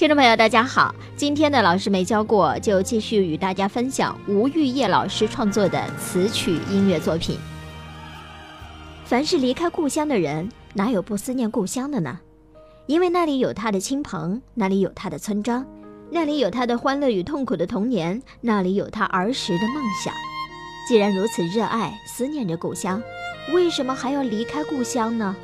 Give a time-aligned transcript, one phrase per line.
[0.00, 0.94] 听众朋友，大家好！
[1.14, 7.38] 今天的老师没教过，就继续与大家分享吴玉叶老师创作的词曲音乐作品。
[9.04, 12.18] 凡是离开故乡的人，哪有不思念故乡的呢？
[12.86, 15.66] 因为那里有他的亲朋，那里有他的村庄，
[16.10, 20.14] 那里有他的欢乐与痛苦的童年，那里有他儿时的梦想。
[20.88, 23.02] 既然如此热爱、思念着故乡，
[23.52, 25.36] 为什么还要离开故乡呢？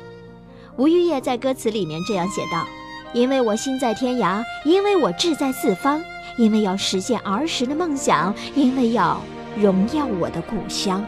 [0.77, 2.67] 吴玉叶在歌词里面这样写道。
[3.13, 6.03] 因为我心在天涯，因为我志在四方，
[6.37, 9.21] 因为要实现儿时的梦想，因为要
[9.55, 11.03] 荣耀我的故乡。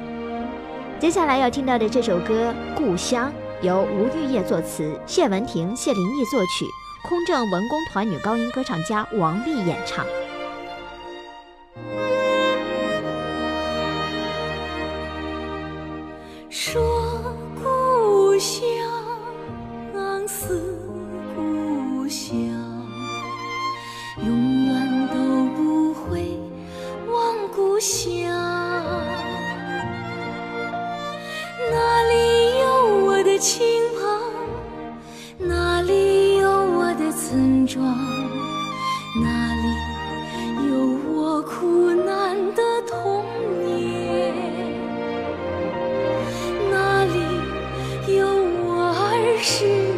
[0.99, 3.31] 接下来要听到的这首歌《故乡》，
[3.66, 6.66] 由吴玉叶作词，谢文婷、谢林毅作曲，
[7.07, 10.05] 空政文工团女高音歌唱家王丽演唱。
[16.49, 17.09] 说
[27.80, 28.30] 故乡。
[31.72, 34.04] 哪里有我的亲朋？
[35.38, 37.82] 那里有我的村庄？
[39.24, 39.63] 那里
[40.68, 40.76] 有
[41.10, 43.24] 我苦难的童
[43.63, 44.36] 年？
[46.70, 47.16] 那里
[48.18, 48.27] 有
[48.62, 49.88] 我儿时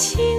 [0.00, 0.29] 情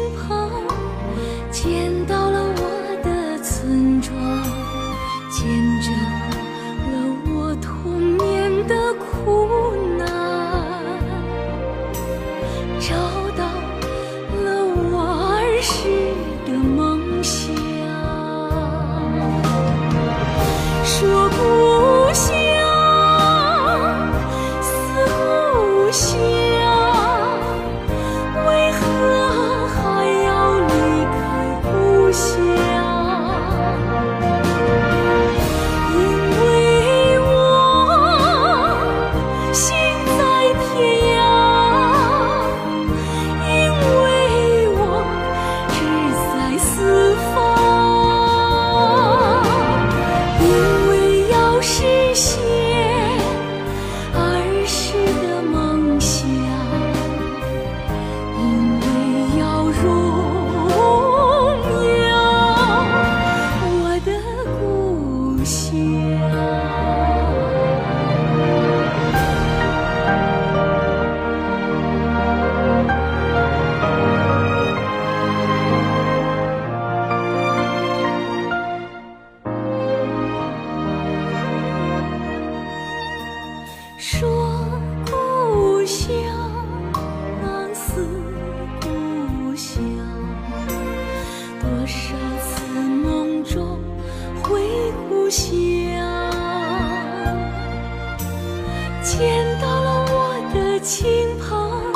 [100.84, 101.94] 亲朋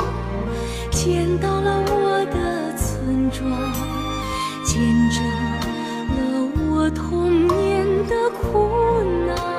[0.92, 3.50] 见到了我的村庄
[4.64, 4.80] 见
[5.10, 5.24] 证
[6.14, 9.55] 了我童年的苦难。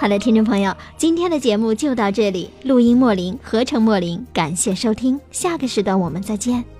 [0.00, 2.48] 好的，听众朋友，今天的节目就到这里。
[2.62, 6.77] 录音莫林，合成莫林，感谢收听，下个时段我们再见。